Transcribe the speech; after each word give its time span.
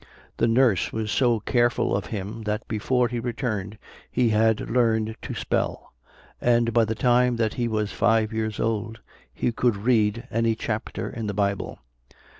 The 0.37 0.47
nurse 0.47 0.91
was 0.91 1.11
so 1.11 1.39
careful 1.41 1.95
of 1.95 2.07
him 2.07 2.41
that 2.45 2.67
before 2.67 3.07
he 3.07 3.19
returned 3.19 3.77
he 4.09 4.29
had 4.29 4.67
learned 4.71 5.15
to 5.21 5.35
spell; 5.35 5.93
and 6.41 6.73
by 6.73 6.85
the 6.85 6.95
time 6.95 7.35
that 7.35 7.53
he 7.53 7.67
was 7.67 7.91
five 7.91 8.33
years 8.33 8.59
old, 8.59 8.99
he 9.31 9.51
could 9.51 9.75
read 9.77 10.27
any 10.31 10.55
chapter 10.55 11.07
in 11.07 11.27
the 11.27 11.35
Bible. 11.35 11.77